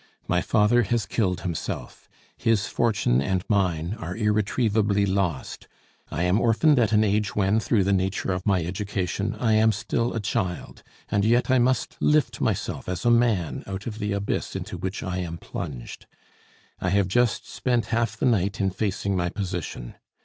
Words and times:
My 0.27 0.41
father 0.41 0.81
has 0.81 1.05
killed 1.05 1.41
himself; 1.41 2.09
his 2.35 2.65
fortune 2.65 3.21
and 3.21 3.43
mine 3.47 3.93
are 3.99 4.15
irretrievably 4.17 5.05
lost. 5.05 5.67
I 6.09 6.23
am 6.23 6.41
orphaned 6.41 6.79
at 6.79 6.91
an 6.91 7.03
age 7.03 7.35
when, 7.35 7.59
through 7.59 7.83
the 7.83 7.93
nature 7.93 8.31
of 8.31 8.43
my 8.43 8.65
education, 8.65 9.35
I 9.35 9.53
am 9.53 9.71
still 9.71 10.15
a 10.15 10.19
child; 10.19 10.81
and 11.09 11.23
yet 11.23 11.51
I 11.51 11.59
must 11.59 11.97
lift 11.99 12.41
myself 12.41 12.89
as 12.89 13.05
a 13.05 13.11
man 13.11 13.63
out 13.67 13.85
of 13.85 13.99
the 13.99 14.13
abyss 14.13 14.55
into 14.55 14.75
which 14.75 15.03
I 15.03 15.19
am 15.19 15.37
plunged. 15.37 16.07
I 16.79 16.89
have 16.89 17.07
just 17.07 17.47
spent 17.47 17.85
half 17.93 18.17
the 18.17 18.25
night 18.25 18.59
in 18.59 18.71
facing 18.71 19.15
my 19.15 19.29
position. 19.29 19.93